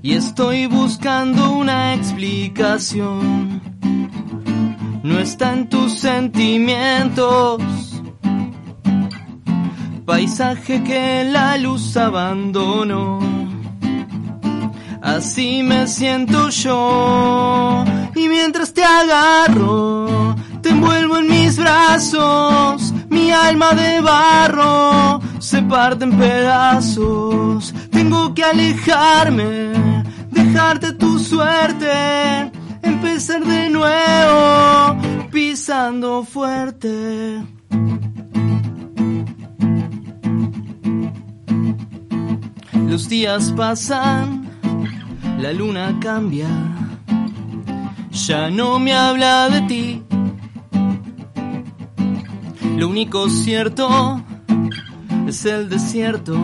Y 0.03 0.13
estoy 0.13 0.67
buscando 0.67 1.49
una 1.51 1.95
explicación. 1.95 3.61
No 5.01 5.17
está 5.17 5.53
en 5.53 5.69
tus 5.69 5.97
sentimientos 5.97 7.61
paisaje 10.05 10.83
que 10.83 11.23
la 11.23 11.57
luz 11.57 11.95
abandonó. 11.97 13.19
Así 15.01 15.63
me 15.63 15.87
siento 15.87 16.49
yo. 16.49 17.83
Y 18.15 18.27
mientras 18.27 18.73
te 18.73 18.83
agarro, 18.83 20.35
te 20.61 20.69
envuelvo 20.69 21.17
en 21.17 21.27
mis 21.29 21.57
brazos. 21.57 22.93
Mi 23.09 23.31
alma 23.31 23.73
de 23.73 24.01
barro 24.01 25.19
se 25.39 25.61
parte 25.61 26.03
en 26.05 26.17
pedazos. 26.17 27.73
Tengo 27.91 28.33
que 28.33 28.43
alejarme, 28.43 29.92
dejarte 30.53 30.93
tu 30.93 31.17
suerte. 31.17 32.51
Empezar 32.83 33.43
de 33.43 33.69
nuevo, 33.69 35.29
pisando 35.31 36.23
fuerte. 36.23 37.41
Los 42.87 43.09
días 43.09 43.51
pasan, 43.57 44.47
la 45.39 45.51
luna 45.53 45.97
cambia, 45.99 46.49
ya 48.11 48.51
no 48.51 48.77
me 48.77 48.93
habla 48.93 49.49
de 49.49 49.61
ti. 49.61 50.03
Lo 52.77 52.89
único 52.89 53.27
cierto 53.29 54.23
es 55.25 55.45
el 55.45 55.69
desierto 55.69 56.37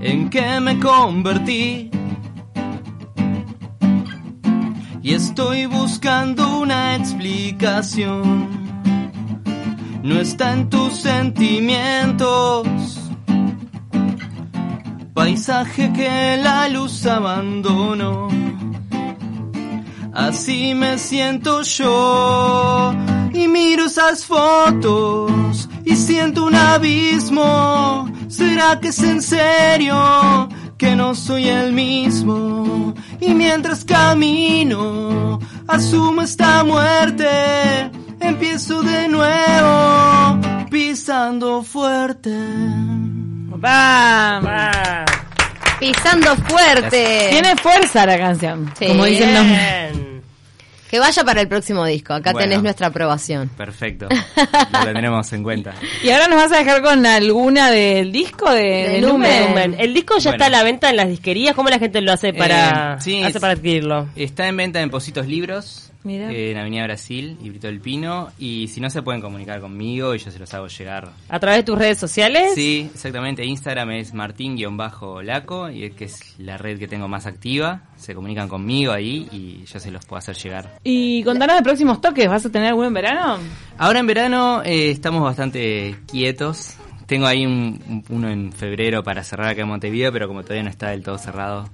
en 0.00 0.30
que 0.30 0.60
me 0.60 0.78
convertí. 0.80 1.89
Y 5.10 5.14
estoy 5.14 5.66
buscando 5.66 6.58
una 6.58 6.94
explicación. 6.94 8.48
No 10.04 10.20
está 10.20 10.52
en 10.52 10.70
tus 10.70 10.98
sentimientos 10.98 12.68
paisaje 15.12 15.92
que 15.92 16.36
la 16.40 16.68
luz 16.68 17.04
abandonó. 17.06 18.28
Así 20.14 20.76
me 20.76 20.96
siento 20.96 21.62
yo 21.62 22.94
y 23.32 23.48
miro 23.48 23.86
esas 23.86 24.24
fotos 24.24 25.68
y 25.84 25.96
siento 25.96 26.44
un 26.44 26.54
abismo. 26.54 28.08
¿Será 28.28 28.78
que 28.78 28.90
es 28.90 29.02
en 29.02 29.20
serio 29.20 30.48
que 30.80 30.96
no 30.96 31.14
soy 31.14 31.46
el 31.48 31.74
mismo? 31.74 32.94
Y 33.20 33.34
mientras 33.34 33.84
camino, 33.84 35.38
asumo 35.68 36.22
esta 36.22 36.64
muerte, 36.64 37.28
empiezo 38.18 38.82
de 38.82 39.06
nuevo, 39.08 40.40
pisando 40.70 41.62
fuerte. 41.62 42.34
¡Bam! 43.58 44.46
Pisando 45.78 46.34
fuerte. 46.48 47.26
Tiene 47.30 47.56
fuerza 47.56 48.06
la 48.06 48.16
canción, 48.18 48.72
Sí. 48.78 48.86
como 48.86 49.04
dicen 49.04 49.34
los... 49.34 49.99
Que 50.90 50.98
vaya 50.98 51.22
para 51.22 51.40
el 51.40 51.46
próximo 51.46 51.84
disco. 51.86 52.14
Acá 52.14 52.32
Bueno. 52.32 52.48
tenés 52.48 52.62
nuestra 52.64 52.88
aprobación. 52.88 53.48
Perfecto, 53.50 54.08
lo 54.72 54.84
tendremos 54.84 55.32
en 55.32 55.44
cuenta. 55.44 55.72
Y 56.02 56.10
ahora 56.10 56.26
nos 56.26 56.36
vas 56.36 56.50
a 56.52 56.58
dejar 56.58 56.82
con 56.82 57.06
alguna 57.06 57.70
del 57.70 58.10
disco 58.10 58.50
de, 58.50 58.62
De 58.62 58.88
de 58.94 59.00
Lumen. 59.00 59.76
El 59.78 59.94
disco 59.94 60.14
ya 60.18 60.30
Bueno. 60.30 60.44
está 60.44 60.46
a 60.46 60.50
la 60.50 60.64
venta 60.64 60.90
en 60.90 60.96
las 60.96 61.08
disquerías. 61.08 61.54
¿Cómo 61.54 61.68
la 61.68 61.78
gente 61.78 62.00
lo 62.00 62.12
hace 62.12 62.32
para, 62.32 62.94
Eh, 62.94 62.96
sí, 63.00 63.22
hace 63.22 63.38
para 63.38 63.52
adquirirlo? 63.52 64.08
Está 64.16 64.48
en 64.48 64.56
venta 64.56 64.80
en 64.80 64.90
Positos 64.90 65.28
Libros, 65.28 65.89
Mira. 66.02 66.32
en 66.32 66.56
Avenida 66.56 66.84
Brasil 66.84 67.36
y 67.42 67.50
Brito 67.50 67.66
del 67.66 67.80
Pino. 67.80 68.28
Y 68.38 68.68
si 68.68 68.80
no 68.80 68.88
se 68.90 69.02
pueden 69.02 69.20
comunicar 69.20 69.60
conmigo 69.60 70.14
y 70.14 70.18
yo 70.18 70.30
se 70.30 70.38
los 70.38 70.52
hago 70.54 70.66
llegar. 70.68 71.10
¿A 71.28 71.38
través 71.40 71.58
de 71.60 71.62
tus 71.64 71.78
redes 71.78 71.98
sociales? 71.98 72.52
Sí, 72.54 72.88
exactamente. 72.92 73.44
Instagram 73.44 73.90
es 73.92 74.14
martín-laco 74.14 75.70
y 75.70 75.84
es 75.84 75.94
que 75.94 76.04
es 76.06 76.34
la 76.38 76.56
red 76.56 76.78
que 76.78 76.88
tengo 76.88 77.08
más 77.08 77.26
activa. 77.26 77.82
Se 77.96 78.14
comunican 78.14 78.48
conmigo 78.48 78.92
ahí 78.92 79.28
y 79.30 79.64
yo 79.64 79.78
se 79.78 79.90
los 79.90 80.04
puedo 80.06 80.18
hacer 80.18 80.36
llegar. 80.36 80.78
Y 80.84 81.22
contanos 81.24 81.56
de 81.56 81.62
próximos 81.62 82.00
toques, 82.00 82.28
¿vas 82.28 82.44
a 82.46 82.50
tener 82.50 82.68
alguno 82.68 82.88
en 82.88 82.94
verano? 82.94 83.38
Ahora 83.78 83.98
en 84.00 84.06
verano 84.06 84.62
eh, 84.64 84.90
estamos 84.90 85.22
bastante 85.22 85.96
quietos. 86.10 86.76
Tengo 87.06 87.26
ahí 87.26 87.44
un- 87.44 88.04
uno 88.08 88.30
en 88.30 88.52
febrero 88.52 89.02
para 89.02 89.24
cerrar 89.24 89.48
acá 89.48 89.62
en 89.62 89.68
Montevideo, 89.68 90.12
pero 90.12 90.28
como 90.28 90.42
todavía 90.42 90.62
no 90.62 90.70
está 90.70 90.90
del 90.90 91.02
todo 91.02 91.18
cerrado, 91.18 91.68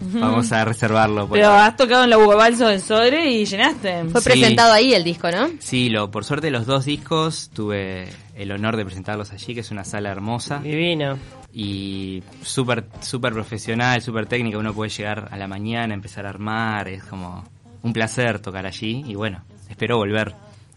vamos 0.00 0.50
a 0.52 0.64
reservarlo. 0.64 1.26
por 1.28 1.36
Pero 1.38 1.48
ahora. 1.48 1.66
has 1.66 1.76
tocado 1.76 2.04
en 2.04 2.10
la 2.10 2.18
Hugo 2.18 2.36
Balso 2.36 2.70
en 2.70 2.80
Sodre 2.80 3.30
y 3.30 3.44
llenaste. 3.44 4.04
Fue 4.06 4.20
Sí. 4.20 4.30
presentado 4.30 4.72
ahí 4.72 4.94
el 4.94 5.04
disco, 5.04 5.30
¿no? 5.30 5.48
Sí, 5.60 5.88
lo, 5.90 6.10
por 6.10 6.24
suerte 6.24 6.50
los 6.50 6.66
dos 6.66 6.84
discos 6.84 7.50
tuve 7.52 8.08
el 8.34 8.50
honor 8.52 8.76
de 8.76 8.84
presentarlos 8.84 9.32
allí, 9.32 9.54
que 9.54 9.60
es 9.60 9.70
una 9.70 9.84
sala 9.84 10.10
hermosa 10.10 10.58
Divino. 10.58 11.18
y 11.52 12.22
súper 12.42 12.84
súper 13.00 13.32
profesional, 13.32 14.00
súper 14.02 14.26
técnica. 14.26 14.58
Uno 14.58 14.72
puede 14.74 14.90
llegar 14.90 15.28
a 15.30 15.36
la 15.36 15.48
mañana, 15.48 15.94
empezar 15.94 16.26
a 16.26 16.30
armar, 16.30 16.88
es 16.88 17.02
como 17.04 17.44
un 17.82 17.92
placer 17.92 18.40
tocar 18.40 18.66
allí 18.66 19.04
y 19.06 19.14
bueno, 19.14 19.42
espero 19.70 19.96
volver 19.96 20.34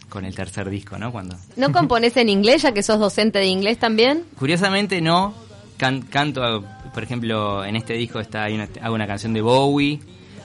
con 0.10 0.25
el 0.25 0.34
tercer 0.34 0.70
disco, 0.70 0.98
¿no? 0.98 1.12
Cuando 1.12 1.36
¿No 1.56 1.72
componés 1.72 2.18
en 2.18 2.29
inglés, 2.29 2.63
ya 2.63 2.72
que 2.72 2.82
sos 2.82 3.00
docente 3.00 3.38
de 3.39 3.46
inglés 3.46 3.77
también? 3.77 4.24
Curiosamente 4.39 5.01
no, 5.01 5.34
can- 5.79 6.03
canto, 6.03 6.63
por 6.93 7.01
ejemplo, 7.03 7.65
en 7.65 7.75
este 7.75 7.93
disco 7.93 8.19
está 8.19 8.43
hay 8.43 8.53
una, 8.53 8.67
hago 8.81 8.93
una 8.93 9.07
canción 9.07 9.33
de 9.33 9.41
Bowie 9.41 10.00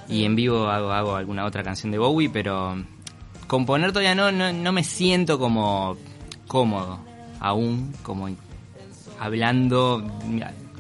y 0.08 0.24
en 0.24 0.34
vivo 0.36 0.68
hago, 0.68 0.92
hago 0.92 1.16
alguna 1.16 1.44
otra 1.44 1.62
canción 1.62 1.92
de 1.92 1.98
Bowie, 1.98 2.30
pero 2.30 2.82
componer 3.46 3.90
todavía 3.92 4.14
no, 4.14 4.32
no, 4.32 4.50
no 4.52 4.72
me 4.72 4.82
siento 4.84 5.38
como 5.38 5.96
cómodo 6.46 6.98
aún, 7.40 7.92
como 8.02 8.28
hablando, 9.20 10.02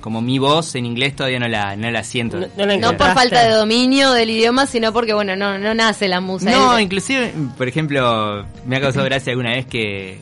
como 0.00 0.20
mi 0.20 0.38
voz 0.38 0.74
en 0.74 0.86
inglés 0.86 1.16
todavía 1.16 1.38
no 1.38 1.48
la, 1.48 1.76
no 1.76 1.90
la 1.90 2.02
siento. 2.04 2.38
No- 2.38 2.46
no 2.56 2.66
la 2.66 2.76
No 2.76 2.96
por 2.96 3.12
falta 3.14 3.42
de 3.42 3.52
dominio 3.54 4.12
del 4.12 4.30
idioma, 4.30 4.66
sino 4.66 4.92
porque, 4.92 5.14
bueno, 5.14 5.36
no, 5.36 5.58
no 5.58 5.74
nace 5.74 6.08
la 6.08 6.20
musa. 6.20 6.50
No, 6.50 6.78
inclusive, 6.78 7.32
por 7.56 7.68
ejemplo, 7.68 8.44
me 8.66 8.76
ha 8.76 8.80
causado 8.80 9.04
gracia 9.06 9.30
alguna 9.32 9.50
vez 9.50 9.66
que 9.66 10.18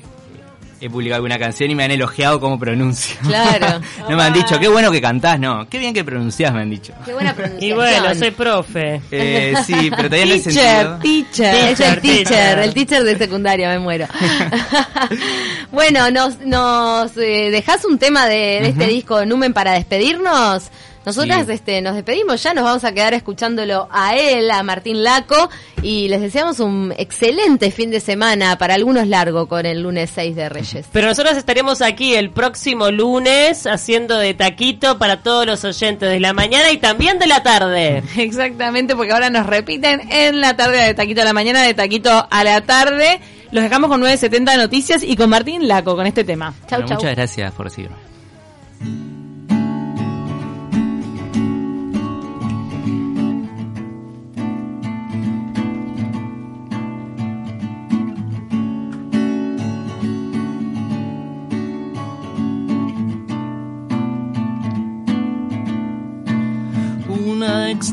he 0.85 0.91
publicado 0.91 1.17
alguna 1.17 1.39
canción 1.39 1.71
y 1.71 1.75
me 1.77 1.85
han 1.85 1.93
elogiado 1.93 2.41
cómo 2.41 2.59
pronuncio. 2.59 3.15
Claro. 3.23 3.81
no 4.09 4.17
me 4.17 4.23
han 4.25 4.33
dicho, 4.33 4.59
qué 4.59 4.67
bueno 4.67 4.91
que 4.91 5.01
cantás, 5.01 5.39
no, 5.39 5.69
qué 5.69 5.79
bien 5.79 5.95
que 5.95 6.03
pronunciás, 6.05 6.53
me 6.53 6.63
han 6.63 6.71
dicho. 6.71 6.93
Qué 7.05 7.13
buena 7.13 7.31
Y 7.31 7.35
pronunciación. 7.35 7.77
bueno, 7.79 8.15
soy 8.17 8.31
profe. 8.33 9.01
Eh, 9.13 9.55
sí, 9.65 9.91
pero 9.95 10.09
todavía 10.11 10.27
no 10.27 10.33
he 10.35 10.41
Teacher, 10.41 10.53
sentido. 10.53 10.99
teacher. 10.99 11.55
Es 11.55 11.81
el 11.81 12.01
Teacher, 12.01 12.01
teacher, 12.01 12.25
teacher. 12.25 12.59
el 12.59 12.75
teacher 12.75 13.05
de 13.05 13.19
secundaria, 13.19 13.69
me 13.69 13.79
muero. 13.79 14.07
bueno, 15.71 16.11
nos, 16.11 16.41
nos 16.41 17.17
eh, 17.17 17.51
dejás 17.51 17.85
un 17.85 17.99
tema 17.99 18.27
de, 18.27 18.61
de 18.63 18.69
este 18.71 18.87
disco 18.87 19.25
Numen 19.25 19.53
para 19.53 19.73
despedirnos. 19.73 20.65
Nosotras 21.05 21.47
Sí. 21.47 21.53
este, 21.53 21.81
nos 21.83 21.95
despedimos 21.97 22.43
ya, 22.43 22.55
nos 22.55 22.65
vamos 22.65 22.85
a 22.85 22.93
quedar 22.93 23.13
escuchándolo 23.15 23.89
a 23.91 24.17
él, 24.17 24.51
a 24.51 24.63
Martín 24.63 25.03
Laco, 25.03 25.51
y 25.83 26.09
les 26.09 26.21
deseamos 26.21 26.61
un 26.61 26.95
excelente 26.97 27.71
fin 27.73 27.91
de 27.91 27.99
semana, 28.01 28.57
para 28.57 28.75
algunos 28.75 29.09
largo, 29.09 29.49
con 29.49 29.67
el 29.67 29.83
lunes 29.83 30.11
6 30.15 30.37
de 30.37 30.49
Reyes. 30.49 30.87
Pero 30.93 31.09
nosotros 31.09 31.37
estaremos 31.37 31.83
aquí 31.83 32.15
el 32.15 32.31
próximo 32.31 32.91
lunes 32.91 33.67
haciendo 33.67 34.17
de 34.19 34.35
taquito 34.35 34.99
para 34.99 35.23
todos 35.23 35.45
los 35.45 35.65
oyentes 35.65 36.09
de 36.09 36.21
la 36.21 36.33
mañana 36.33 36.71
y 36.71 36.79
también 36.79 37.19
de 37.19 37.27
la 37.27 37.43
tarde. 37.43 38.03
Exactamente, 38.17 38.95
porque 38.95 39.13
ahora 39.13 39.29
nos 39.31 39.47
repiten 39.47 40.03
en 40.13 40.41
la 40.41 40.57
tarde 40.57 40.79
de 40.79 40.95
Taquito 40.95 41.23
a 41.23 41.25
la 41.25 41.33
mañana, 41.33 41.63
de 41.63 41.75
Taquito 41.75 42.27
a 42.31 42.45
la 42.45 42.61
tarde. 42.61 43.21
Los 43.51 43.63
dejamos 43.65 43.91
con 43.91 44.01
970 44.01 44.57
Noticias 44.57 45.03
y 45.03 45.17
con 45.17 45.29
Martín 45.31 45.67
Laco 45.69 45.95
con 45.97 46.07
este 46.07 46.25
tema. 46.25 46.55
Chau, 46.69 46.81
Bueno, 46.81 46.87
chau. 46.87 46.97
Muchas 46.99 47.17
gracias 47.17 47.53
por 47.53 47.67
recibirme. 47.67 47.97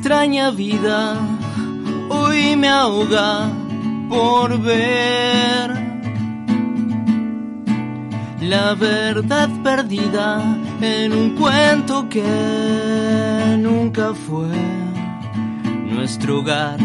Extraña 0.10 0.50
vida 0.50 1.20
hoy 2.10 2.56
me 2.56 2.68
ahoga 2.68 3.48
por 4.10 4.60
ver 4.60 5.70
la 8.42 8.74
verdad 8.74 9.50
perdida 9.64 10.58
en 10.82 11.14
un 11.14 11.36
cuento 11.36 12.10
que 12.10 12.24
nunca 13.60 14.16
fue 14.16 14.50
nuestro 15.92 16.40
hogar. 16.40 16.80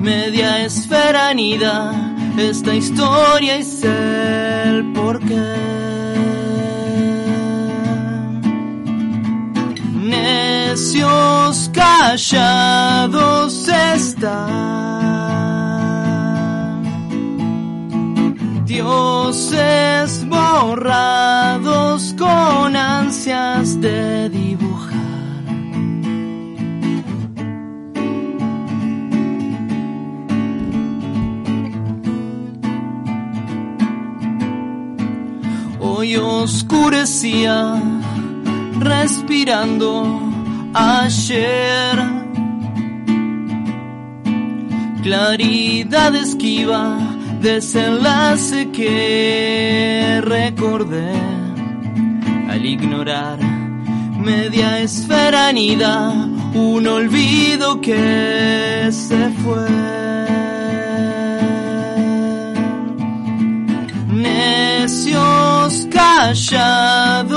Media 0.00 0.64
esfera 0.64 1.30
anida 1.30 2.14
esta 2.38 2.72
historia 2.72 3.56
es 3.56 3.82
el 3.82 4.92
porqué. 4.92 5.93
necios 10.74 11.70
callados 11.72 13.68
están. 13.68 14.82
Dioses 18.66 20.26
borrados 20.28 22.12
con 22.18 22.74
ansias 22.74 23.80
de 23.80 24.28
dibujar. 24.30 24.98
Hoy 35.78 36.16
oscurecía 36.16 37.80
respirando 38.80 40.23
ayer. 40.74 41.98
Claridad 45.02 46.14
esquiva, 46.16 46.98
desenlace 47.40 48.70
que 48.70 50.20
recordé 50.24 51.12
al 52.48 52.64
ignorar 52.64 53.38
media 54.18 54.80
esfera 54.80 55.48
anida, 55.48 56.10
un 56.54 56.86
olvido 56.86 57.80
que 57.80 58.88
se 58.90 59.28
fue. 59.42 59.68
Necios 64.08 65.86
callan 65.90 67.28